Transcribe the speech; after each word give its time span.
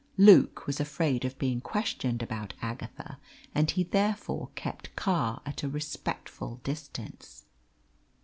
Luke 0.17 0.65
was 0.65 0.79
afraid 0.79 1.25
of 1.25 1.37
being 1.37 1.61
questioned 1.61 2.23
about 2.23 2.55
Agatha, 2.59 3.19
and 3.53 3.69
he 3.69 3.83
therefore 3.83 4.49
kept 4.55 4.95
Carr 4.95 5.43
at 5.45 5.61
a 5.61 5.69
respectful 5.69 6.59
distance. 6.63 7.45